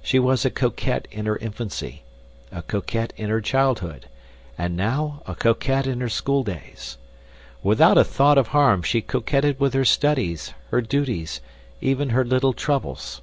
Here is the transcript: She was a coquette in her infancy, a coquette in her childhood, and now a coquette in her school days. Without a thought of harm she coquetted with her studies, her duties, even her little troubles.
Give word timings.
She 0.00 0.18
was 0.18 0.46
a 0.46 0.50
coquette 0.50 1.06
in 1.10 1.26
her 1.26 1.36
infancy, 1.36 2.02
a 2.50 2.62
coquette 2.62 3.12
in 3.18 3.28
her 3.28 3.42
childhood, 3.42 4.06
and 4.56 4.74
now 4.74 5.20
a 5.26 5.34
coquette 5.34 5.86
in 5.86 6.00
her 6.00 6.08
school 6.08 6.42
days. 6.42 6.96
Without 7.62 7.98
a 7.98 8.02
thought 8.04 8.38
of 8.38 8.48
harm 8.56 8.80
she 8.80 9.02
coquetted 9.02 9.60
with 9.60 9.74
her 9.74 9.84
studies, 9.84 10.54
her 10.70 10.80
duties, 10.80 11.42
even 11.82 12.08
her 12.08 12.24
little 12.24 12.54
troubles. 12.54 13.20